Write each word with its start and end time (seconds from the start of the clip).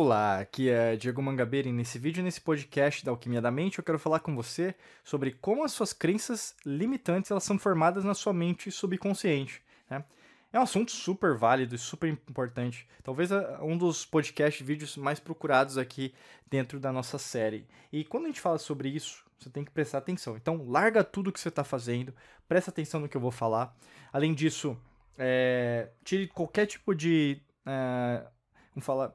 Olá, 0.00 0.38
aqui 0.38 0.70
é 0.70 0.94
Diego 0.94 1.20
Mangabeira 1.20 1.68
e 1.68 1.72
nesse 1.72 1.98
vídeo, 1.98 2.22
nesse 2.22 2.40
podcast 2.40 3.04
da 3.04 3.10
Alquimia 3.10 3.40
da 3.40 3.50
Mente, 3.50 3.78
eu 3.78 3.84
quero 3.84 3.98
falar 3.98 4.20
com 4.20 4.32
você 4.32 4.72
sobre 5.02 5.32
como 5.32 5.64
as 5.64 5.72
suas 5.72 5.92
crenças 5.92 6.54
limitantes 6.64 7.32
elas 7.32 7.42
são 7.42 7.58
formadas 7.58 8.04
na 8.04 8.14
sua 8.14 8.32
mente 8.32 8.70
subconsciente. 8.70 9.60
Né? 9.90 10.04
É 10.52 10.60
um 10.60 10.62
assunto 10.62 10.92
super 10.92 11.36
válido 11.36 11.74
e 11.74 11.78
super 11.78 12.08
importante. 12.08 12.86
Talvez 13.02 13.32
é 13.32 13.58
um 13.60 13.76
dos 13.76 14.06
podcast 14.06 14.62
vídeos 14.62 14.96
mais 14.96 15.18
procurados 15.18 15.76
aqui 15.76 16.14
dentro 16.48 16.78
da 16.78 16.92
nossa 16.92 17.18
série. 17.18 17.66
E 17.92 18.04
quando 18.04 18.26
a 18.26 18.28
gente 18.28 18.40
fala 18.40 18.58
sobre 18.58 18.88
isso, 18.90 19.24
você 19.36 19.50
tem 19.50 19.64
que 19.64 19.72
prestar 19.72 19.98
atenção. 19.98 20.36
Então, 20.36 20.64
larga 20.64 21.02
tudo 21.02 21.32
que 21.32 21.40
você 21.40 21.48
está 21.48 21.64
fazendo, 21.64 22.14
presta 22.46 22.70
atenção 22.70 23.00
no 23.00 23.08
que 23.08 23.16
eu 23.16 23.20
vou 23.20 23.32
falar. 23.32 23.76
Além 24.12 24.32
disso, 24.32 24.78
é, 25.18 25.88
tire 26.04 26.28
qualquer 26.28 26.66
tipo 26.66 26.94
de. 26.94 27.42
É, 27.66 28.24
vamos 28.72 28.86
falar 28.86 29.12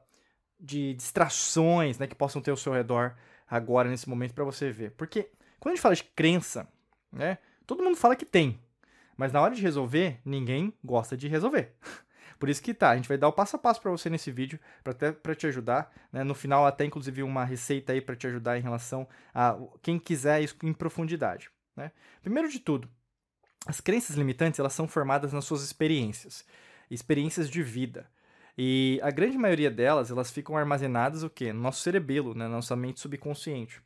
de 0.58 0.94
distrações 0.94 1.98
né, 1.98 2.06
que 2.06 2.14
possam 2.14 2.40
ter 2.40 2.50
ao 2.50 2.56
seu 2.56 2.72
redor 2.72 3.14
agora, 3.48 3.88
nesse 3.88 4.08
momento, 4.08 4.34
para 4.34 4.44
você 4.44 4.70
ver. 4.70 4.92
Porque 4.92 5.30
quando 5.60 5.72
a 5.72 5.74
gente 5.76 5.82
fala 5.82 5.94
de 5.94 6.04
crença, 6.04 6.68
né, 7.12 7.38
todo 7.66 7.82
mundo 7.82 7.96
fala 7.96 8.16
que 8.16 8.24
tem. 8.24 8.58
Mas 9.16 9.32
na 9.32 9.40
hora 9.40 9.54
de 9.54 9.62
resolver, 9.62 10.20
ninguém 10.24 10.72
gosta 10.82 11.16
de 11.16 11.28
resolver. 11.28 11.72
Por 12.38 12.48
isso 12.48 12.62
que 12.62 12.74
tá, 12.74 12.90
a 12.90 12.96
gente 12.96 13.08
vai 13.08 13.16
dar 13.16 13.28
o 13.28 13.32
passo 13.32 13.56
a 13.56 13.58
passo 13.58 13.80
para 13.80 13.90
você 13.90 14.10
nesse 14.10 14.30
vídeo, 14.30 14.58
para 14.82 14.92
até 14.92 15.12
para 15.12 15.34
te 15.34 15.46
ajudar, 15.46 15.92
né? 16.12 16.24
No 16.24 16.34
final 16.34 16.66
até 16.66 16.84
inclusive 16.84 17.22
uma 17.22 17.44
receita 17.44 17.92
aí 17.92 18.00
para 18.00 18.16
te 18.16 18.26
ajudar 18.26 18.58
em 18.58 18.60
relação 18.60 19.08
a 19.32 19.56
quem 19.80 19.98
quiser 19.98 20.42
isso 20.42 20.56
em 20.62 20.72
profundidade, 20.72 21.48
né? 21.76 21.92
Primeiro 22.22 22.48
de 22.48 22.58
tudo, 22.58 22.88
as 23.66 23.80
crenças 23.80 24.16
limitantes, 24.16 24.60
elas 24.60 24.72
são 24.72 24.86
formadas 24.86 25.32
nas 25.32 25.44
suas 25.44 25.62
experiências, 25.62 26.44
experiências 26.90 27.48
de 27.48 27.62
vida. 27.62 28.10
E 28.56 29.00
a 29.02 29.10
grande 29.10 29.36
maioria 29.36 29.70
delas, 29.70 30.10
elas 30.10 30.30
ficam 30.30 30.56
armazenadas 30.56 31.22
o 31.22 31.30
quê? 31.30 31.52
No 31.52 31.60
nosso 31.60 31.80
cerebelo, 31.80 32.34
né? 32.34 32.44
na 32.44 32.56
nossa 32.56 32.76
mente 32.76 33.00
subconsciente. 33.00 33.82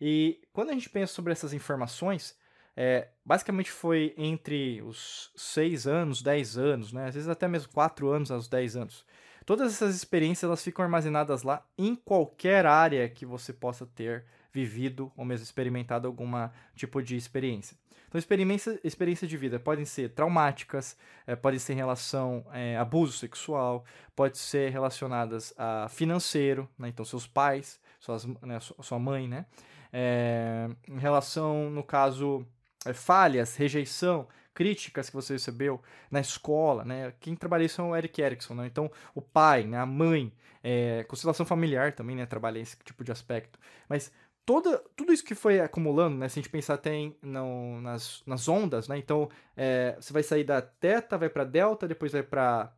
E 0.00 0.40
quando 0.52 0.70
a 0.70 0.72
gente 0.74 0.90
pensa 0.90 1.12
sobre 1.12 1.32
essas 1.32 1.52
informações, 1.52 2.36
é, 2.76 3.08
basicamente 3.24 3.70
foi 3.70 4.14
entre 4.16 4.82
os 4.82 5.30
6 5.36 5.86
anos, 5.86 6.22
10 6.22 6.58
anos, 6.58 6.92
né? 6.92 7.06
às 7.06 7.14
vezes 7.14 7.28
até 7.28 7.48
mesmo 7.48 7.72
4 7.72 8.08
anos 8.10 8.30
aos 8.30 8.48
10 8.48 8.76
anos. 8.76 9.06
Todas 9.46 9.72
essas 9.72 9.94
experiências 9.96 10.44
elas 10.44 10.62
ficam 10.62 10.84
armazenadas 10.84 11.42
lá 11.42 11.66
em 11.76 11.94
qualquer 11.94 12.66
área 12.66 13.08
que 13.08 13.26
você 13.26 13.52
possa 13.52 13.86
ter 13.86 14.24
vivido 14.52 15.10
ou 15.16 15.24
mesmo 15.24 15.42
experimentado 15.42 16.06
algum 16.06 16.30
tipo 16.76 17.02
de 17.02 17.16
experiência. 17.16 17.76
Então, 18.12 18.18
experiência, 18.18 18.78
experiência 18.84 19.26
de 19.26 19.38
vida 19.38 19.58
podem 19.58 19.86
ser 19.86 20.10
traumáticas, 20.10 20.98
é, 21.26 21.34
podem 21.34 21.58
ser 21.58 21.72
em 21.72 21.76
relação 21.76 22.44
a 22.50 22.58
é, 22.58 22.76
abuso 22.76 23.14
sexual, 23.14 23.86
pode 24.14 24.36
ser 24.36 24.70
relacionadas 24.70 25.54
a 25.56 25.88
financeiro, 25.88 26.68
né? 26.78 26.88
então 26.88 27.06
seus 27.06 27.26
pais, 27.26 27.80
suas, 27.98 28.26
né, 28.26 28.60
sua 28.60 28.98
mãe, 28.98 29.26
né? 29.26 29.46
É, 29.90 30.68
em 30.86 30.98
relação, 30.98 31.70
no 31.70 31.82
caso, 31.82 32.46
falhas, 32.92 33.56
rejeição, 33.56 34.28
críticas 34.52 35.08
que 35.08 35.16
você 35.16 35.32
recebeu 35.32 35.80
na 36.10 36.20
escola, 36.20 36.84
né? 36.84 37.14
Quem 37.18 37.34
trabalha 37.34 37.64
isso 37.64 37.80
é 37.80 37.84
o 37.84 37.96
Eric 37.96 38.20
Erickson, 38.20 38.54
né? 38.54 38.66
Então, 38.66 38.90
o 39.14 39.22
pai, 39.22 39.64
né? 39.64 39.78
a 39.78 39.86
mãe, 39.86 40.30
é, 40.62 41.02
constelação 41.04 41.46
familiar 41.46 41.92
também, 41.92 42.14
né? 42.14 42.26
Trabalha 42.26 42.58
esse 42.58 42.76
tipo 42.84 43.02
de 43.04 43.10
aspecto. 43.10 43.58
Mas 43.88 44.12
toda, 44.52 44.84
tudo 44.94 45.12
isso 45.14 45.24
que 45.24 45.34
foi 45.34 45.60
acumulando, 45.60 46.18
né? 46.18 46.28
Se 46.28 46.38
a 46.38 46.42
gente 46.42 46.50
pensar 46.50 46.74
até 46.74 46.94
em, 46.94 47.16
não, 47.22 47.80
nas, 47.80 48.22
nas 48.26 48.46
ondas, 48.48 48.86
né? 48.86 48.98
Então, 48.98 49.30
é, 49.56 49.96
você 49.98 50.12
vai 50.12 50.22
sair 50.22 50.44
da 50.44 50.60
teta, 50.60 51.16
vai 51.16 51.30
para 51.30 51.44
delta, 51.44 51.88
depois 51.88 52.12
vai 52.12 52.22
para 52.22 52.70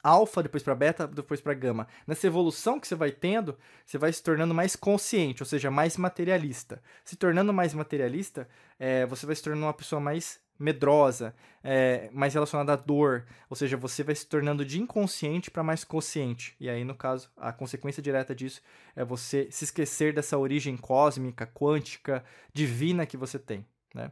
alfa, 0.00 0.44
depois 0.44 0.62
para 0.62 0.76
beta, 0.76 1.08
depois 1.08 1.40
para 1.40 1.54
gama. 1.54 1.88
Nessa 2.06 2.28
evolução 2.28 2.78
que 2.78 2.86
você 2.86 2.94
vai 2.94 3.10
tendo, 3.10 3.58
você 3.84 3.98
vai 3.98 4.12
se 4.12 4.22
tornando 4.22 4.54
mais 4.54 4.76
consciente, 4.76 5.42
ou 5.42 5.46
seja, 5.46 5.72
mais 5.72 5.96
materialista. 5.96 6.80
Se 7.04 7.16
tornando 7.16 7.52
mais 7.52 7.74
materialista, 7.74 8.48
é, 8.78 9.04
você 9.06 9.26
vai 9.26 9.34
se 9.34 9.42
tornando 9.42 9.66
uma 9.66 9.74
pessoa 9.74 10.00
mais 10.00 10.40
medrosa, 10.58 11.34
é, 11.62 12.08
mais 12.12 12.34
relacionada 12.34 12.72
à 12.72 12.76
dor, 12.76 13.26
ou 13.50 13.56
seja, 13.56 13.76
você 13.76 14.02
vai 14.02 14.14
se 14.14 14.26
tornando 14.26 14.64
de 14.64 14.80
inconsciente 14.80 15.50
para 15.50 15.62
mais 15.62 15.84
consciente. 15.84 16.54
E 16.60 16.68
aí, 16.68 16.84
no 16.84 16.94
caso, 16.94 17.30
a 17.36 17.52
consequência 17.52 18.02
direta 18.02 18.34
disso 18.34 18.62
é 18.94 19.04
você 19.04 19.48
se 19.50 19.64
esquecer 19.64 20.12
dessa 20.12 20.38
origem 20.38 20.76
cósmica, 20.76 21.46
quântica, 21.46 22.24
divina 22.52 23.06
que 23.06 23.16
você 23.16 23.38
tem, 23.38 23.64
né? 23.94 24.10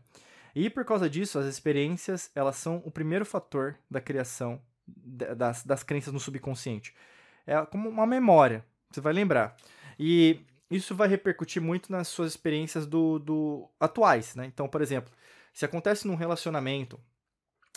E 0.55 0.71
por 0.71 0.84
causa 0.84 1.10
disso, 1.10 1.38
as 1.38 1.47
experiências 1.47 2.31
elas 2.34 2.56
são 2.56 2.81
o 2.84 2.91
primeiro 2.91 3.25
fator 3.25 3.76
da 3.91 4.00
criação 4.00 4.61
das, 4.87 5.65
das 5.65 5.82
crenças 5.82 6.12
no 6.12 6.21
subconsciente. 6.21 6.94
É 7.47 7.61
como 7.66 7.88
uma 7.88 8.06
memória, 8.06 8.65
você 8.91 9.00
vai 9.00 9.12
lembrar. 9.12 9.56
E 9.99 10.41
isso 10.71 10.94
vai 10.94 11.09
repercutir 11.09 11.61
muito 11.61 11.91
nas 11.91 12.09
suas 12.09 12.32
experiências 12.32 12.87
do, 12.87 13.19
do 13.19 13.69
atuais, 13.78 14.34
né? 14.34 14.47
Então, 14.47 14.69
por 14.69 14.81
exemplo, 14.81 15.12
se 15.55 15.65
acontece 15.65 16.07
num 16.07 16.17
relacionamento 16.17 17.01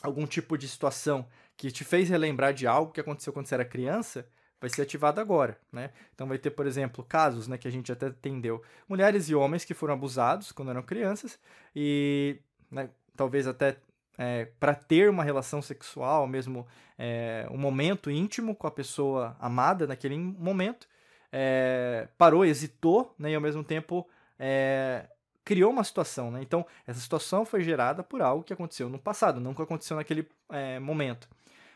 algum 0.01 0.25
tipo 0.25 0.57
de 0.57 0.67
situação 0.67 1.27
que 1.55 1.71
te 1.71 1.83
fez 1.83 2.09
relembrar 2.09 2.53
de 2.53 2.67
algo 2.67 2.91
que 2.91 3.01
aconteceu 3.01 3.33
quando 3.33 3.47
você 3.47 3.55
era 3.55 3.65
criança, 3.65 4.27
vai 4.59 4.69
ser 4.69 4.83
ativado 4.83 5.21
agora, 5.21 5.57
né? 5.71 5.91
Então 6.13 6.27
vai 6.27 6.37
ter, 6.37 6.51
por 6.51 6.65
exemplo, 6.67 7.03
casos, 7.03 7.47
né, 7.47 7.57
que 7.57 7.67
a 7.67 7.71
gente 7.71 7.91
até 7.91 8.07
entendeu, 8.07 8.61
mulheres 8.87 9.29
e 9.29 9.35
homens 9.35 9.63
que 9.63 9.73
foram 9.73 9.93
abusados 9.93 10.51
quando 10.51 10.69
eram 10.69 10.83
crianças 10.83 11.39
e, 11.75 12.39
né, 12.69 12.89
talvez 13.15 13.47
até 13.47 13.77
é, 14.17 14.45
para 14.59 14.73
ter 14.73 15.09
uma 15.09 15.23
relação 15.23 15.61
sexual, 15.61 16.27
mesmo 16.27 16.65
é, 16.97 17.47
um 17.51 17.57
momento 17.57 18.09
íntimo 18.09 18.55
com 18.55 18.67
a 18.67 18.71
pessoa 18.71 19.35
amada 19.39 19.85
naquele 19.85 20.17
momento, 20.17 20.87
é, 21.31 22.07
parou, 22.17 22.45
hesitou, 22.45 23.13
né, 23.17 23.31
e 23.31 23.35
ao 23.35 23.41
mesmo 23.41 23.63
tempo 23.63 24.07
é, 24.39 25.07
criou 25.47 25.71
uma 25.71 25.85
situação, 25.85 26.29
né? 26.29 26.41
Então, 26.41 26.65
essa 26.85 26.99
situação 26.99 27.45
foi 27.45 27.63
gerada 27.63 28.03
por 28.03 28.21
algo 28.21 28.43
que 28.43 28.51
aconteceu 28.51 28.89
no 28.89 28.99
passado, 28.99 29.39
não 29.39 29.53
que 29.53 29.61
aconteceu 29.61 29.95
naquele 29.95 30.27
é, 30.49 30.77
momento. 30.77 31.29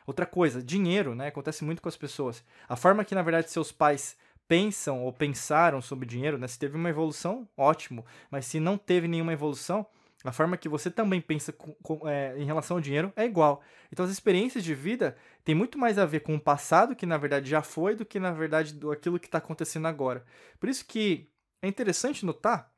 Outra 0.05 0.25
coisa, 0.25 0.61
dinheiro, 0.61 1.15
né? 1.15 1.29
Acontece 1.29 1.63
muito 1.63 1.81
com 1.81 1.87
as 1.87 1.95
pessoas. 1.95 2.43
A 2.67 2.75
forma 2.75 3.05
que, 3.05 3.15
na 3.15 3.21
verdade, 3.21 3.49
seus 3.49 3.71
pais 3.71 4.17
pensam 4.45 5.01
ou 5.05 5.13
pensaram 5.13 5.81
sobre 5.81 6.05
dinheiro, 6.05 6.37
né? 6.37 6.49
Se 6.49 6.59
teve 6.59 6.75
uma 6.75 6.89
evolução, 6.89 7.47
ótimo. 7.55 8.05
Mas 8.29 8.45
se 8.45 8.59
não 8.59 8.77
teve 8.77 9.07
nenhuma 9.07 9.31
evolução, 9.31 9.85
a 10.21 10.33
forma 10.33 10.57
que 10.57 10.67
você 10.67 10.91
também 10.91 11.21
pensa 11.21 11.53
com, 11.53 11.71
com, 11.81 12.05
é, 12.05 12.37
em 12.37 12.43
relação 12.43 12.75
ao 12.75 12.81
dinheiro 12.81 13.13
é 13.15 13.23
igual. 13.23 13.63
Então, 13.89 14.03
as 14.03 14.11
experiências 14.11 14.65
de 14.65 14.75
vida 14.75 15.15
têm 15.45 15.55
muito 15.55 15.77
mais 15.77 15.97
a 15.97 16.05
ver 16.05 16.19
com 16.19 16.35
o 16.35 16.41
passado, 16.41 16.93
que 16.93 17.05
na 17.05 17.17
verdade 17.17 17.49
já 17.49 17.61
foi, 17.61 17.95
do 17.95 18.03
que 18.03 18.19
na 18.19 18.31
verdade 18.31 18.73
do 18.73 18.91
aquilo 18.91 19.17
que 19.17 19.27
está 19.27 19.37
acontecendo 19.37 19.87
agora. 19.87 20.25
Por 20.59 20.67
isso 20.67 20.85
que 20.85 21.29
é 21.61 21.69
interessante 21.69 22.25
notar 22.25 22.70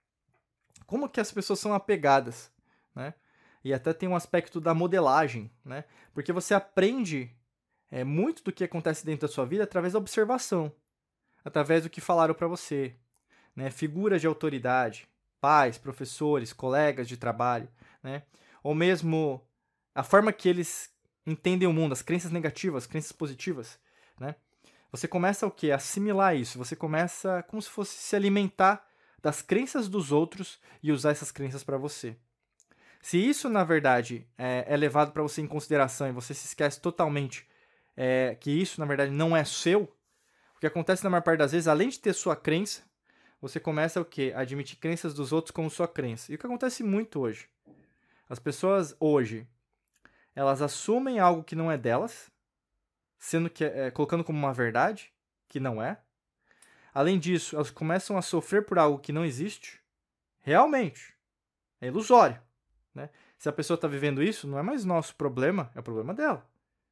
como 0.86 1.10
que 1.10 1.20
as 1.20 1.32
pessoas 1.32 1.60
são 1.60 1.74
apegadas, 1.74 2.52
né? 2.96 3.14
E 3.64 3.74
até 3.74 3.94
tem 3.94 4.10
um 4.10 4.16
aspecto 4.16 4.60
da 4.60 4.74
modelagem, 4.74 5.50
né? 5.64 5.86
Porque 6.14 6.34
você 6.34 6.54
aprende 6.54 7.32
é, 7.90 8.04
muito 8.04 8.44
do 8.44 8.52
que 8.52 8.64
acontece 8.64 9.06
dentro 9.06 9.28
da 9.28 9.34
sua 9.34 9.46
vida 9.46 9.64
através 9.64 9.94
da 9.94 10.00
observação, 10.00 10.72
através 11.46 11.84
do 11.84 11.90
que 11.90 12.02
falaram 12.02 12.34
para 12.34 12.48
você, 12.48 12.96
né? 13.56 13.70
Figuras 13.72 14.20
de 14.20 14.28
autoridade, 14.28 15.08
pais, 15.40 15.78
professores, 15.78 16.52
colegas 16.52 17.08
de 17.08 17.18
trabalho, 17.18 17.70
né? 18.02 18.24
Ou 18.62 18.76
mesmo 18.76 19.42
a 19.96 20.04
forma 20.04 20.34
que 20.34 20.50
eles 20.50 20.92
entendem 21.26 21.68
o 21.68 21.74
mundo, 21.74 21.94
as 21.94 22.02
crenças 22.02 22.32
negativas, 22.32 22.84
as 22.84 22.88
crenças 22.88 23.12
positivas, 23.12 23.80
né? 24.20 24.36
Você 24.92 25.08
começa 25.08 25.48
o 25.48 25.52
que? 25.52 25.72
Assimilar 25.72 26.36
isso. 26.36 26.58
Você 26.60 26.76
começa 26.76 27.42
como 27.44 27.60
se 27.60 27.70
fosse 27.70 27.96
se 27.98 28.16
alimentar 28.16 28.88
das 29.24 29.42
crenças 29.42 29.88
dos 29.88 30.12
outros 30.12 30.60
e 30.84 30.92
usar 30.92 31.12
essas 31.12 31.32
crenças 31.32 31.64
para 31.64 31.78
você. 31.78 32.18
Se 33.02 33.18
isso, 33.18 33.50
na 33.50 33.64
verdade, 33.64 34.28
é, 34.38 34.66
é 34.68 34.78
levado 34.78 35.14
para 35.14 35.24
você 35.24 35.42
em 35.42 35.48
consideração 35.48 36.08
e 36.08 36.12
você 36.12 36.34
se 36.34 36.46
esquece 36.46 36.80
totalmente 36.82 37.48
é, 37.96 38.36
que 38.40 38.52
isso, 38.52 38.80
na 38.80 38.86
verdade, 38.86 39.12
não 39.12 39.36
é 39.36 39.46
seu, 39.46 39.84
o 40.56 40.60
que 40.60 40.68
acontece 40.68 41.04
na 41.04 41.10
maior 41.10 41.22
parte 41.22 41.40
das 41.40 41.54
vezes, 41.54 41.68
além 41.68 41.90
de 41.90 42.00
ter 42.00 42.14
sua 42.14 42.36
crença, 42.36 42.84
você 43.42 43.60
começa 43.60 44.00
o 44.00 44.06
quê? 44.06 44.34
A 44.36 44.42
admitir 44.42 44.78
crenças 44.78 45.14
dos 45.14 45.32
outros 45.32 45.52
como 45.52 45.70
sua 45.70 45.88
crença. 45.88 46.32
E 46.32 46.36
o 46.36 46.38
que 46.38 46.46
acontece 46.46 46.84
muito 46.84 47.20
hoje? 47.20 47.50
As 48.30 48.40
pessoas 48.40 48.96
hoje, 49.00 49.48
elas 50.36 50.62
assumem 50.62 51.20
algo 51.20 51.44
que 51.44 51.56
não 51.56 51.72
é 51.72 51.78
delas, 51.78 52.32
sendo 53.18 53.50
que 53.50 53.64
é, 53.64 53.92
colocando 53.92 54.24
como 54.24 54.40
uma 54.40 54.54
verdade, 54.54 55.14
que 55.48 55.60
não 55.60 55.82
é, 55.82 56.00
Além 56.94 57.18
disso, 57.18 57.56
elas 57.56 57.72
começam 57.72 58.18
a 58.18 58.22
sofrer 58.22 58.66
por 58.66 58.78
algo 58.78 59.00
que 59.00 59.12
não 59.12 59.26
existe. 59.26 59.82
Realmente. 60.42 61.14
É 61.82 61.88
ilusório. 61.88 62.40
Né? 62.94 63.10
Se 63.38 63.50
a 63.50 63.52
pessoa 63.52 63.76
está 63.76 63.88
vivendo 63.88 64.22
isso, 64.22 64.48
não 64.48 64.60
é 64.60 64.62
mais 64.62 64.86
nosso 64.86 65.16
problema, 65.16 65.72
é 65.76 65.80
o 65.80 65.84
problema 65.84 66.14
dela. 66.14 66.48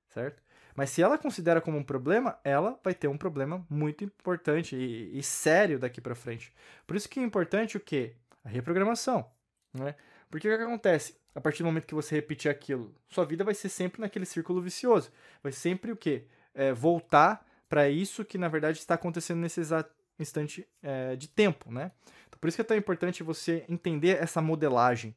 Certo? 0.09 0.42
Mas 0.75 0.89
se 0.89 1.01
ela 1.01 1.18
considera 1.18 1.62
como 1.62 1.77
um 1.77 1.83
problema, 1.83 2.39
ela 2.44 2.80
vai 2.83 2.94
ter 2.94 3.07
um 3.07 3.18
problema 3.18 3.65
muito 3.69 4.03
importante 4.03 4.75
e, 4.75 5.18
e 5.18 5.21
sério 5.21 5.77
daqui 5.77 6.01
para 6.01 6.15
frente. 6.15 6.53
Por 6.88 6.95
isso 6.95 7.09
que 7.09 7.19
é 7.19 7.24
importante 7.24 7.77
o 7.77 7.80
quê? 7.80 8.15
A 8.44 8.50
reprogramação. 8.50 9.30
Né? 9.74 9.95
Porque 10.30 10.51
o 10.51 10.57
que 10.57 10.63
acontece? 10.63 11.15
A 11.36 11.42
partir 11.42 11.63
do 11.63 11.68
momento 11.68 11.88
que 11.88 11.95
você 11.95 12.15
repetir 12.15 12.50
aquilo, 12.50 12.94
sua 13.07 13.25
vida 13.25 13.44
vai 13.44 13.53
ser 13.53 13.69
sempre 13.69 14.01
naquele 14.01 14.25
círculo 14.25 14.62
vicioso. 14.62 15.12
Vai 15.44 15.51
sempre 15.51 15.92
o 15.92 15.95
quê? 15.95 16.25
É, 16.53 16.74
voltar 16.74 17.45
para 17.71 17.89
isso 17.89 18.25
que 18.25 18.38
na 18.38 18.50
verdade 18.50 18.79
está 18.79 18.95
acontecendo 18.95 19.39
nesse 19.39 19.62
exato 19.62 19.95
instante 20.19 20.68
é, 20.83 21.15
de 21.15 21.29
tempo, 21.29 21.71
né? 21.71 21.94
Então, 22.27 22.38
por 22.38 22.50
isso 22.50 22.57
que 22.57 22.62
é 22.62 22.65
tão 22.65 22.75
importante 22.75 23.23
você 23.23 23.63
entender 23.69 24.21
essa 24.21 24.41
modelagem, 24.41 25.15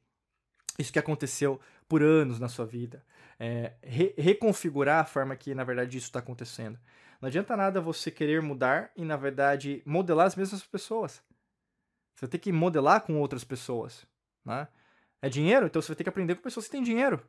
isso 0.79 0.93
que 0.93 1.01
aconteceu 1.01 1.61
por 1.89 2.01
anos 2.01 2.39
na 2.39 2.49
sua 2.49 2.65
vida, 2.65 3.05
é, 3.41 3.73
re 3.83 4.15
reconfigurar 4.17 5.01
a 5.01 5.05
forma 5.05 5.35
que 5.35 5.53
na 5.53 5.65
verdade 5.65 5.99
isso 5.99 6.07
está 6.07 6.21
acontecendo. 6.21 6.79
Não 7.21 7.27
adianta 7.27 7.57
nada 7.57 7.81
você 7.81 8.09
querer 8.09 8.41
mudar 8.41 8.93
e 8.95 9.05
na 9.05 9.17
verdade 9.17 9.83
modelar 9.85 10.29
as 10.29 10.37
mesmas 10.37 10.63
pessoas. 10.63 11.21
Você 12.15 12.29
tem 12.29 12.39
que 12.39 12.53
modelar 12.53 13.01
com 13.01 13.19
outras 13.19 13.43
pessoas, 13.43 14.07
né? 14.45 14.69
É 15.21 15.29
dinheiro, 15.29 15.67
então 15.67 15.83
você 15.83 15.89
vai 15.89 15.97
ter 15.97 16.05
que 16.05 16.09
aprender 16.09 16.37
com 16.37 16.43
pessoas 16.43 16.67
que 16.67 16.71
têm 16.73 16.85
dinheiro. 16.85 17.21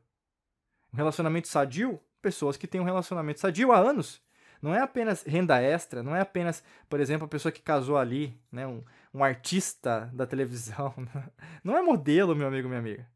Um 0.93 0.97
relacionamento 0.97 1.47
sadio, 1.47 1.99
pessoas 2.21 2.57
que 2.57 2.67
têm 2.67 2.79
um 2.79 2.83
relacionamento 2.85 3.39
sadio 3.39 3.71
há 3.71 3.79
anos. 3.79 4.23
Não 4.65 4.73
é 4.73 4.79
apenas 4.81 5.21
renda 5.21 5.61
extra, 5.61 6.01
não 6.01 6.15
é 6.15 6.21
apenas, 6.21 6.63
por 6.89 6.99
exemplo, 6.99 7.25
a 7.25 7.29
pessoa 7.29 7.51
que 7.51 7.61
casou 7.61 7.99
ali, 7.99 8.35
né, 8.51 8.65
um, 8.65 8.83
um 9.13 9.23
artista 9.23 10.09
da 10.11 10.25
televisão. 10.25 10.91
Não 11.63 11.77
é 11.77 11.83
modelo, 11.83 12.35
meu 12.35 12.47
amigo, 12.47 12.67
minha 12.67 12.79
amiga. 12.79 13.07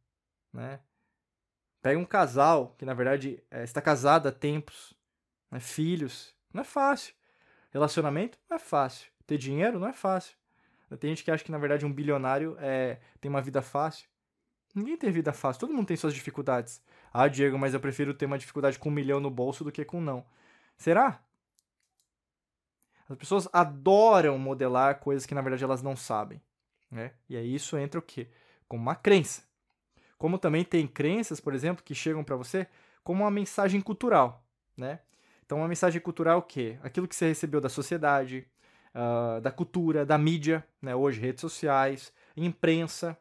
Né? 0.53 0.79
Pega 1.81 1.99
um 1.99 2.05
casal 2.05 2.75
que, 2.77 2.85
na 2.85 2.93
verdade, 2.93 3.43
é, 3.49 3.63
está 3.63 3.81
casado 3.81 4.27
há 4.27 4.31
tempos, 4.31 4.93
né, 5.49 5.59
filhos. 5.59 6.35
Não 6.53 6.61
é 6.61 6.63
fácil. 6.63 7.15
Relacionamento 7.71 8.37
não 8.47 8.57
é 8.57 8.59
fácil. 8.59 9.09
Ter 9.25 9.39
dinheiro 9.39 9.79
não 9.79 9.87
é 9.87 9.93
fácil. 9.93 10.37
Tem 10.99 11.09
gente 11.09 11.23
que 11.23 11.31
acha 11.31 11.43
que, 11.43 11.51
na 11.51 11.57
verdade, 11.57 11.83
um 11.83 11.91
bilionário 11.91 12.57
é, 12.59 12.99
tem 13.19 13.27
uma 13.27 13.41
vida 13.41 13.63
fácil. 13.63 14.07
Ninguém 14.75 14.97
tem 14.97 15.11
vida 15.11 15.33
fácil, 15.33 15.61
todo 15.61 15.73
mundo 15.73 15.87
tem 15.87 15.97
suas 15.97 16.13
dificuldades. 16.13 16.79
Ah, 17.11 17.27
Diego, 17.27 17.57
mas 17.57 17.73
eu 17.73 17.79
prefiro 17.79 18.13
ter 18.13 18.27
uma 18.27 18.37
dificuldade 18.37 18.77
com 18.77 18.89
um 18.89 18.91
milhão 18.91 19.19
no 19.19 19.31
bolso 19.31 19.63
do 19.63 19.71
que 19.71 19.83
com 19.83 19.99
não. 19.99 20.23
Será? 20.77 21.19
As 23.09 23.17
pessoas 23.17 23.49
adoram 23.51 24.37
modelar 24.37 24.99
coisas 24.99 25.25
que 25.25 25.33
na 25.33 25.41
verdade 25.41 25.63
elas 25.63 25.81
não 25.81 25.95
sabem. 25.95 26.39
Né? 26.91 27.11
E 27.27 27.35
aí 27.35 27.55
isso 27.55 27.75
entra 27.77 27.99
o 27.99 28.03
quê? 28.03 28.27
Como 28.67 28.83
uma 28.83 28.95
crença. 28.95 29.43
Como 30.17 30.37
também 30.37 30.63
tem 30.63 30.85
crenças, 30.87 31.39
por 31.39 31.53
exemplo, 31.53 31.83
que 31.83 31.95
chegam 31.95 32.23
para 32.23 32.35
você 32.35 32.67
como 33.03 33.23
uma 33.23 33.31
mensagem 33.31 33.81
cultural. 33.81 34.45
Né? 34.77 34.99
Então, 35.45 35.57
uma 35.57 35.67
mensagem 35.67 35.99
cultural 35.99 36.35
é 36.35 36.37
o 36.37 36.43
quê? 36.43 36.77
Aquilo 36.83 37.07
que 37.07 37.15
você 37.15 37.29
recebeu 37.29 37.59
da 37.59 37.69
sociedade, 37.69 38.45
uh, 38.93 39.41
da 39.41 39.51
cultura, 39.51 40.05
da 40.05 40.17
mídia, 40.17 40.63
né? 40.81 40.95
hoje 40.95 41.19
redes 41.19 41.41
sociais, 41.41 42.13
imprensa, 42.37 43.17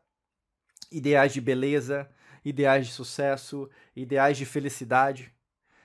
ideais 0.92 1.32
de 1.32 1.40
beleza, 1.40 2.10
ideais 2.44 2.86
de 2.86 2.92
sucesso, 2.92 3.70
ideais 3.96 4.36
de 4.36 4.44
felicidade. 4.44 5.32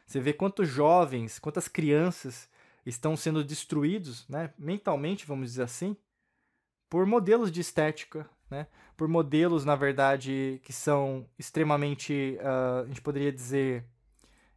Você 0.05 0.19
vê 0.19 0.33
quantos 0.33 0.67
jovens, 0.67 1.39
quantas 1.39 1.67
crianças 1.67 2.49
estão 2.85 3.15
sendo 3.15 3.43
destruídos, 3.43 4.27
né, 4.27 4.53
mentalmente, 4.57 5.25
vamos 5.25 5.51
dizer 5.51 5.63
assim, 5.63 5.95
por 6.89 7.05
modelos 7.05 7.51
de 7.51 7.61
estética, 7.61 8.29
né, 8.49 8.67
por 8.95 9.07
modelos, 9.07 9.65
na 9.65 9.75
verdade, 9.75 10.61
que 10.63 10.71
são 10.71 11.27
extremamente, 11.37 12.37
uh, 12.39 12.83
a 12.83 12.87
gente 12.87 13.01
poderia 13.01 13.31
dizer, 13.31 13.85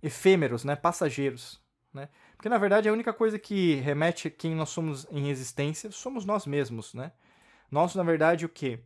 efêmeros, 0.03 0.65
né, 0.65 0.77
passageiros. 0.77 1.61
Né? 1.93 2.09
Porque, 2.37 2.49
na 2.49 2.59
verdade, 2.59 2.89
a 2.89 2.93
única 2.93 3.13
coisa 3.13 3.39
que 3.39 3.77
remete 3.77 4.29
a 4.29 4.31
quem 4.31 4.55
nós 4.55 4.69
somos 4.69 5.07
em 5.11 5.31
existência 5.31 5.91
somos 5.91 6.27
nós 6.27 6.47
mesmos. 6.47 6.93
Né? 6.93 7.11
Nós, 7.71 7.95
na 7.95 8.03
verdade, 8.03 8.45
o 8.45 8.49
que? 8.49 8.79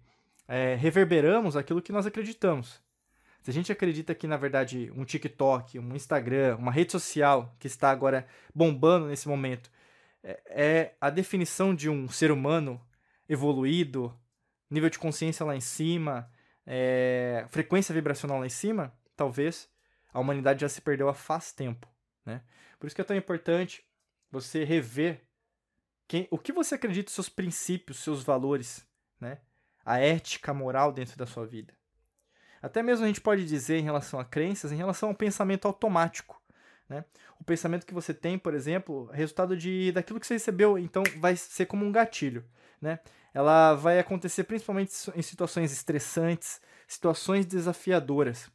É, 0.47 0.77
reverberamos 0.77 1.57
aquilo 1.57 1.83
que 1.83 1.93
nós 1.93 2.07
acreditamos. 2.07 2.81
Se 3.43 3.51
a 3.51 3.55
gente 3.55 3.73
acredita 3.73 4.15
que, 4.15 4.27
na 4.27 4.37
verdade, 4.37 4.93
um 4.95 5.05
TikTok, 5.05 5.79
um 5.79 5.95
Instagram, 5.95 6.57
uma 6.57 6.71
rede 6.71 6.93
social 6.93 7.55
que 7.59 7.67
está 7.67 7.91
agora 7.91 8.27
bombando 8.55 9.07
nesse 9.07 9.29
momento 9.29 9.71
é, 10.23 10.41
é 10.47 10.97
a 11.01 11.09
definição 11.11 11.75
de 11.75 11.89
um 11.89 12.09
ser 12.09 12.31
humano 12.31 12.81
evoluído, 13.29 14.15
nível 14.69 14.91
de 14.91 14.99
consciência 14.99 15.45
lá 15.47 15.57
em 15.57 15.61
cima, 15.61 16.31
é, 16.67 17.47
frequência 17.49 17.95
vibracional 17.95 18.39
lá 18.39 18.47
em 18.47 18.51
cima, 18.51 18.93
talvez 19.17 19.69
a 20.13 20.21
humanidade 20.21 20.61
já 20.61 20.69
se 20.69 20.81
perdeu 20.81 21.09
há 21.09 21.15
faz 21.15 21.53
tempo. 21.53 21.89
Né? 22.25 22.43
Por 22.79 22.87
isso 22.87 22.95
que 22.95 23.03
é 23.03 23.05
tão 23.05 23.17
importante 23.17 23.85
você 24.31 24.65
rever 24.65 25.23
quem, 26.07 26.27
o 26.31 26.39
que 26.39 26.53
você 26.53 26.75
acredita, 26.75 27.11
seus 27.11 27.29
princípios, 27.29 28.01
seus 28.01 28.23
valores, 28.23 28.87
né? 29.21 29.39
a 29.85 29.99
ética, 29.99 30.53
moral 30.53 30.93
dentro 30.93 31.17
da 31.17 31.27
sua 31.27 31.47
vida. 31.47 31.73
Até 32.63 32.83
mesmo 32.83 33.05
a 33.05 33.09
gente 33.09 33.21
pode 33.21 33.47
dizer 33.47 33.79
em 33.79 33.85
relação 33.85 34.21
a 34.21 34.25
crenças, 34.25 34.73
em 34.73 34.77
relação 34.77 35.09
ao 35.09 35.15
pensamento 35.15 35.67
automático. 35.67 36.41
Né? 36.89 37.05
O 37.39 37.45
pensamento 37.45 37.87
que 37.87 37.95
você 37.95 38.13
tem, 38.13 38.39
por 38.39 38.53
exemplo, 38.53 39.09
é 39.13 39.17
resultado 39.17 39.57
de 39.57 39.93
daquilo 39.93 40.21
que 40.21 40.27
você 40.27 40.35
recebeu, 40.35 40.79
então 40.79 41.03
vai 41.19 41.37
ser 41.37 41.67
como 41.67 41.85
um 41.87 41.93
gatilho. 41.93 42.45
Né? 42.81 42.99
Ela 43.33 43.75
vai 43.75 43.99
acontecer 43.99 44.45
principalmente 44.45 44.93
em 45.15 45.23
situações 45.23 45.73
estressantes, 45.73 46.61
situações 46.87 47.47
desafiadoras. 47.47 48.51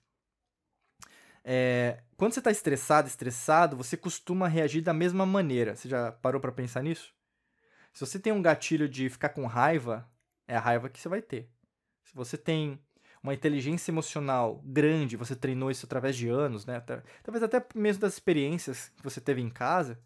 É, 1.43 2.01
quando 2.17 2.33
você 2.33 2.39
está 2.39 2.51
estressado, 2.51 3.07
estressado, 3.07 3.77
você 3.77 3.95
costuma 3.95 4.47
reagir 4.47 4.81
da 4.81 4.93
mesma 4.93 5.25
maneira. 5.25 5.75
Você 5.75 5.87
já 5.87 6.11
parou 6.11 6.41
para 6.41 6.51
pensar 6.51 6.81
nisso? 6.81 7.13
Se 7.93 8.01
você 8.05 8.19
tem 8.19 8.33
um 8.33 8.41
gatilho 8.41 8.89
de 8.89 9.09
ficar 9.09 9.29
com 9.29 9.45
raiva, 9.45 10.09
é 10.47 10.55
a 10.55 10.59
raiva 10.59 10.89
que 10.89 10.99
você 10.99 11.07
vai 11.07 11.21
ter. 11.21 11.49
Se 12.03 12.13
você 12.13 12.37
tem 12.37 12.79
uma 13.25 13.33
inteligência 13.33 13.91
emocional 13.91 14.61
grande, 14.63 15.17
você 15.17 15.35
treinou 15.35 15.71
isso 15.71 15.85
através 15.85 16.15
de 16.15 16.29
anos, 16.29 16.65
né? 16.65 16.79
Talvez 17.23 17.43
até 17.43 17.65
mesmo 17.73 18.01
das 18.01 18.13
experiências 18.13 18.91
que 18.95 19.03
você 19.03 19.19
teve 19.19 19.41
em 19.41 19.49
casa, 19.49 19.99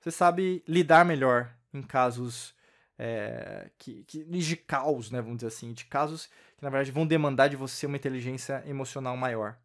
você 0.00 0.10
sabe 0.10 0.62
lidar 0.68 1.04
melhor 1.04 1.52
em 1.74 1.82
casos 1.82 2.54
é, 2.96 3.70
que, 3.76 4.04
que, 4.04 4.24
de 4.24 4.56
caos, 4.56 5.10
né? 5.10 5.20
Vamos 5.20 5.38
dizer 5.38 5.48
assim, 5.48 5.72
de 5.72 5.84
casos 5.84 6.26
que 6.56 6.62
na 6.62 6.70
verdade 6.70 6.92
vão 6.92 7.06
demandar 7.06 7.48
de 7.48 7.56
você 7.56 7.86
uma 7.86 7.96
inteligência 7.96 8.62
emocional 8.66 9.16
maior, 9.16 9.58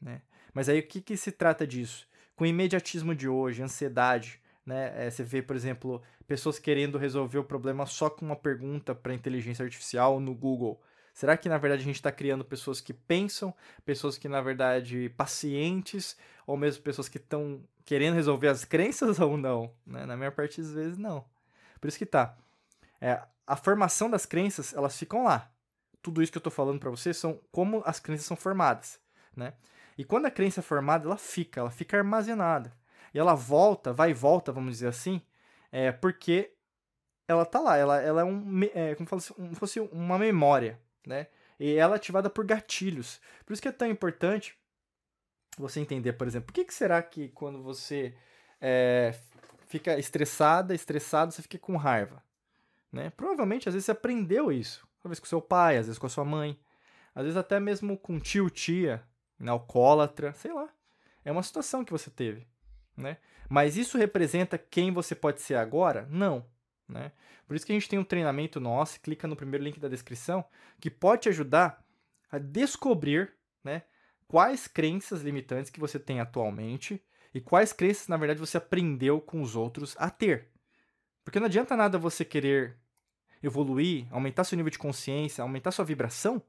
né? 0.00 0.22
Mas 0.54 0.68
aí 0.68 0.78
o 0.78 0.86
que, 0.86 1.00
que 1.00 1.16
se 1.16 1.32
trata 1.32 1.66
disso? 1.66 2.06
Com 2.36 2.44
o 2.44 2.46
imediatismo 2.46 3.14
de 3.14 3.28
hoje, 3.28 3.62
ansiedade, 3.62 4.40
né? 4.64 5.06
É, 5.06 5.10
você 5.10 5.24
vê, 5.24 5.42
por 5.42 5.56
exemplo, 5.56 6.00
pessoas 6.28 6.60
querendo 6.60 6.96
resolver 6.96 7.38
o 7.38 7.44
problema 7.44 7.86
só 7.86 8.08
com 8.08 8.24
uma 8.24 8.36
pergunta 8.36 8.94
para 8.94 9.14
inteligência 9.14 9.64
artificial 9.64 10.20
no 10.20 10.32
Google. 10.32 10.80
Será 11.12 11.36
que 11.36 11.48
na 11.48 11.58
verdade 11.58 11.82
a 11.82 11.84
gente 11.84 11.96
está 11.96 12.12
criando 12.12 12.44
pessoas 12.44 12.80
que 12.80 12.92
pensam, 12.92 13.54
pessoas 13.84 14.16
que 14.16 14.28
na 14.28 14.40
verdade 14.40 15.08
pacientes, 15.10 16.16
ou 16.46 16.56
mesmo 16.56 16.82
pessoas 16.82 17.08
que 17.08 17.18
estão 17.18 17.62
querendo 17.84 18.14
resolver 18.14 18.48
as 18.48 18.64
crenças 18.64 19.18
ou 19.20 19.36
não? 19.36 19.72
Né? 19.86 20.06
Na 20.06 20.16
maior 20.16 20.32
parte 20.32 20.60
das 20.60 20.72
vezes 20.72 20.98
não. 20.98 21.24
Por 21.80 21.88
isso 21.88 21.98
que 21.98 22.06
tá. 22.06 22.36
É, 23.00 23.20
a 23.46 23.56
formação 23.56 24.10
das 24.10 24.26
crenças 24.26 24.72
elas 24.74 24.96
ficam 24.98 25.24
lá. 25.24 25.50
Tudo 26.02 26.22
isso 26.22 26.32
que 26.32 26.38
eu 26.38 26.40
estou 26.40 26.52
falando 26.52 26.78
para 26.78 26.90
vocês 26.90 27.16
são 27.16 27.40
como 27.52 27.82
as 27.84 28.00
crenças 28.00 28.26
são 28.26 28.36
formadas, 28.36 28.98
né? 29.36 29.54
E 29.98 30.04
quando 30.04 30.26
a 30.26 30.30
crença 30.30 30.60
é 30.60 30.62
formada, 30.62 31.06
ela 31.06 31.18
fica, 31.18 31.60
ela 31.60 31.70
fica 31.70 31.98
armazenada. 31.98 32.72
E 33.12 33.18
ela 33.18 33.34
volta, 33.34 33.92
vai 33.92 34.10
e 34.10 34.14
volta, 34.14 34.50
vamos 34.50 34.72
dizer 34.74 34.86
assim, 34.86 35.20
é, 35.70 35.92
porque 35.92 36.54
ela 37.28 37.44
tá 37.44 37.60
lá, 37.60 37.76
ela, 37.76 38.00
ela 38.00 38.22
é, 38.22 38.24
um, 38.24 38.62
é 38.74 38.94
como 38.94 39.20
se 39.20 39.34
fosse 39.54 39.80
uma 39.80 40.18
memória, 40.18 40.80
né? 41.06 41.26
E 41.58 41.74
ela 41.74 41.94
é 41.94 41.96
ativada 41.96 42.30
por 42.30 42.44
gatilhos. 42.44 43.20
Por 43.44 43.52
isso 43.52 43.62
que 43.62 43.68
é 43.68 43.72
tão 43.72 43.88
importante 43.88 44.56
você 45.58 45.80
entender, 45.80 46.14
por 46.14 46.26
exemplo, 46.26 46.46
por 46.46 46.52
que, 46.52 46.64
que 46.64 46.74
será 46.74 47.02
que 47.02 47.28
quando 47.28 47.62
você 47.62 48.14
é, 48.60 49.14
fica 49.66 49.98
estressada, 49.98 50.74
estressado, 50.74 51.32
você 51.32 51.42
fica 51.42 51.58
com 51.58 51.76
raiva? 51.76 52.22
Né? 52.90 53.10
Provavelmente, 53.10 53.68
às 53.68 53.74
vezes, 53.74 53.86
você 53.86 53.92
aprendeu 53.92 54.50
isso. 54.50 54.86
Talvez 55.02 55.18
com 55.18 55.26
seu 55.26 55.40
pai, 55.40 55.76
às 55.76 55.86
vezes 55.86 55.98
com 55.98 56.06
a 56.06 56.10
sua 56.10 56.24
mãe. 56.24 56.58
Às 57.14 57.24
vezes 57.24 57.36
até 57.36 57.58
mesmo 57.58 57.96
com 57.96 58.18
tio, 58.18 58.48
tia, 58.50 59.02
né, 59.38 59.50
alcoólatra, 59.50 60.32
sei 60.32 60.52
lá. 60.52 60.68
É 61.24 61.32
uma 61.32 61.42
situação 61.42 61.84
que 61.84 61.92
você 61.92 62.10
teve. 62.10 62.46
Né? 62.96 63.16
Mas 63.48 63.76
isso 63.76 63.98
representa 63.98 64.58
quem 64.58 64.92
você 64.92 65.14
pode 65.14 65.40
ser 65.40 65.54
agora? 65.54 66.06
Não. 66.10 66.44
Né? 66.90 67.12
Por 67.46 67.56
isso 67.56 67.64
que 67.64 67.72
a 67.72 67.74
gente 67.74 67.88
tem 67.88 67.98
um 67.98 68.04
treinamento 68.04 68.60
nosso, 68.60 69.00
clica 69.00 69.26
no 69.28 69.36
primeiro 69.36 69.64
link 69.64 69.78
da 69.78 69.88
descrição, 69.88 70.44
que 70.80 70.90
pode 70.90 71.22
te 71.22 71.28
ajudar 71.28 71.84
a 72.30 72.38
descobrir 72.38 73.32
né, 73.62 73.82
quais 74.26 74.66
crenças 74.66 75.22
limitantes 75.22 75.70
que 75.70 75.80
você 75.80 75.98
tem 75.98 76.20
atualmente 76.20 77.02
e 77.32 77.40
quais 77.40 77.72
crenças, 77.72 78.08
na 78.08 78.16
verdade, 78.16 78.40
você 78.40 78.56
aprendeu 78.56 79.20
com 79.20 79.40
os 79.40 79.54
outros 79.54 79.94
a 79.98 80.10
ter. 80.10 80.48
Porque 81.24 81.38
não 81.38 81.46
adianta 81.46 81.76
nada 81.76 81.98
você 81.98 82.24
querer 82.24 82.76
evoluir, 83.42 84.06
aumentar 84.10 84.44
seu 84.44 84.56
nível 84.56 84.70
de 84.70 84.78
consciência, 84.78 85.42
aumentar 85.42 85.70
sua 85.70 85.84
vibração, 85.84 86.42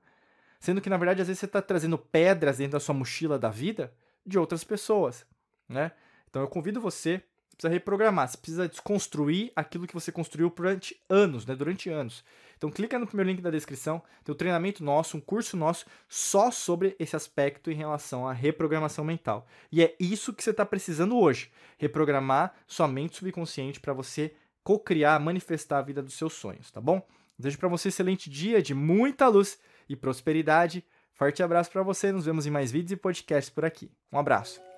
sendo 0.60 0.82
que, 0.82 0.90
na 0.90 0.98
verdade, 0.98 1.22
às 1.22 1.28
vezes 1.28 1.40
você 1.40 1.46
está 1.46 1.62
trazendo 1.62 1.98
pedras 1.98 2.58
dentro 2.58 2.74
da 2.74 2.80
sua 2.80 2.96
mochila 2.96 3.38
da 3.38 3.50
vida 3.50 3.94
de 4.26 4.38
outras 4.38 4.64
pessoas. 4.64 5.26
Né? 5.70 5.92
Então 6.30 6.42
eu 6.42 6.48
convido 6.48 6.82
você 6.82 7.24
precisa 7.62 7.70
reprogramar, 7.70 8.28
você 8.28 8.38
precisa 8.38 8.68
desconstruir 8.68 9.52
aquilo 9.56 9.86
que 9.86 9.94
você 9.94 10.12
construiu 10.12 10.50
durante 10.50 11.00
anos, 11.08 11.46
né? 11.46 11.56
Durante 11.56 11.90
anos. 11.90 12.24
Então 12.58 12.72
clica 12.72 12.98
no 12.98 13.08
primeiro 13.08 13.30
link 13.30 13.42
da 13.42 13.50
descrição, 13.50 14.02
tem 14.24 14.34
um 14.34 14.38
treinamento 14.38 14.84
nosso, 14.84 15.18
um 15.18 15.22
curso 15.22 15.56
nosso 15.56 15.86
só 16.08 16.52
sobre 16.52 16.96
esse 17.00 17.16
aspecto 17.16 17.72
em 17.72 17.76
relação 17.76 18.28
à 18.28 18.34
reprogramação 18.34 19.04
mental. 19.04 19.48
E 19.72 19.84
é 19.84 19.96
isso 20.00 20.34
que 20.34 20.44
você 20.44 20.52
está 20.52 20.66
precisando 20.66 21.18
hoje, 21.18 21.52
reprogramar 21.78 22.54
sua 22.68 22.88
mente 22.88 23.18
subconsciente 23.18 23.80
para 23.80 23.94
você 23.94 24.34
co-criar, 24.64 25.20
manifestar 25.20 25.80
a 25.80 25.84
vida 25.84 26.04
dos 26.04 26.14
seus 26.14 26.34
sonhos, 26.34 26.70
tá 26.72 26.80
bom? 26.80 27.06
Desejo 27.38 27.58
para 27.58 27.70
você 27.70 27.88
um 27.88 27.90
excelente 27.90 28.30
dia 28.30 28.62
de 28.62 28.76
muita 28.76 29.28
luz 29.28 29.60
e 29.90 29.96
prosperidade. 29.96 30.86
Forte 31.14 31.42
abraço 31.42 31.72
para 31.72 31.82
você, 31.82 32.12
nos 32.12 32.26
vemos 32.26 32.46
em 32.46 32.52
mais 32.52 32.72
vídeos 32.72 32.92
e 32.92 32.96
podcasts 32.96 33.50
por 33.50 33.66
aqui. 33.66 33.92
Um 34.12 34.20
abraço. 34.20 34.71